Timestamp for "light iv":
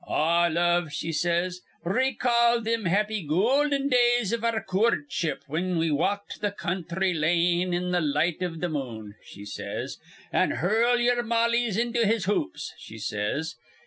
8.01-8.59